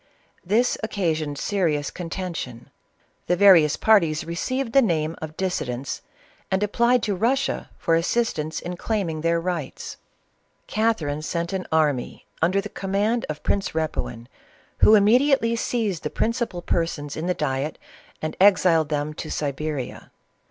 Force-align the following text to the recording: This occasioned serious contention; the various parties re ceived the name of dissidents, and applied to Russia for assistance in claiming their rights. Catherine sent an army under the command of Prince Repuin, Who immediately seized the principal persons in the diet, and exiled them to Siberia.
This 0.43 0.79
occasioned 0.81 1.37
serious 1.37 1.91
contention; 1.91 2.71
the 3.27 3.35
various 3.35 3.77
parties 3.77 4.23
re 4.25 4.33
ceived 4.33 4.73
the 4.73 4.81
name 4.81 5.15
of 5.21 5.37
dissidents, 5.37 6.01
and 6.49 6.63
applied 6.63 7.03
to 7.03 7.13
Russia 7.13 7.69
for 7.77 7.93
assistance 7.93 8.59
in 8.59 8.77
claiming 8.77 9.21
their 9.21 9.39
rights. 9.39 9.97
Catherine 10.65 11.21
sent 11.21 11.53
an 11.53 11.67
army 11.71 12.25
under 12.41 12.59
the 12.61 12.67
command 12.67 13.27
of 13.29 13.43
Prince 13.43 13.73
Repuin, 13.75 14.25
Who 14.79 14.95
immediately 14.95 15.55
seized 15.55 16.01
the 16.01 16.09
principal 16.09 16.63
persons 16.63 17.15
in 17.15 17.27
the 17.27 17.35
diet, 17.35 17.77
and 18.23 18.35
exiled 18.41 18.89
them 18.89 19.13
to 19.13 19.29
Siberia. 19.29 20.09